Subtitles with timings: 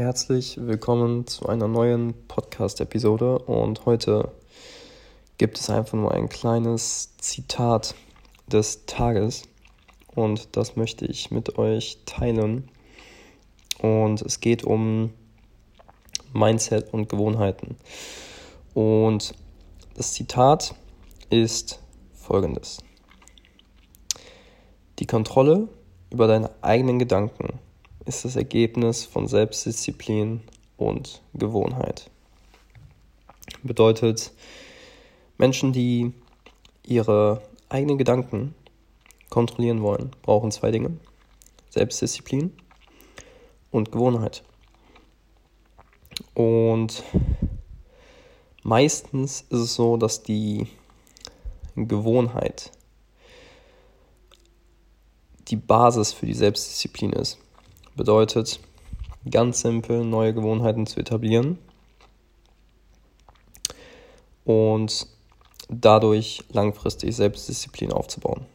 [0.00, 3.38] herzlich willkommen zu einer neuen Podcast-Episode.
[3.40, 4.32] Und heute
[5.36, 7.94] gibt es einfach nur ein kleines Zitat
[8.46, 9.42] des Tages.
[10.14, 12.70] Und das möchte ich mit euch teilen.
[13.78, 15.12] Und es geht um
[16.32, 17.76] Mindset und Gewohnheiten.
[18.72, 19.34] Und
[19.96, 20.74] das Zitat
[21.28, 21.78] ist
[22.14, 22.78] folgendes.
[24.98, 25.68] Die Kontrolle
[26.10, 27.58] über deine eigenen Gedanken
[28.10, 30.40] ist das Ergebnis von Selbstdisziplin
[30.76, 32.10] und Gewohnheit.
[33.62, 34.32] Bedeutet,
[35.38, 36.12] Menschen, die
[36.84, 38.56] ihre eigenen Gedanken
[39.28, 40.96] kontrollieren wollen, brauchen zwei Dinge.
[41.68, 42.52] Selbstdisziplin
[43.70, 44.42] und Gewohnheit.
[46.34, 47.04] Und
[48.64, 50.66] meistens ist es so, dass die
[51.76, 52.72] Gewohnheit
[55.46, 57.38] die Basis für die Selbstdisziplin ist.
[57.96, 58.60] Bedeutet,
[59.30, 61.58] ganz simpel neue Gewohnheiten zu etablieren
[64.44, 65.06] und
[65.68, 68.46] dadurch langfristig Selbstdisziplin aufzubauen.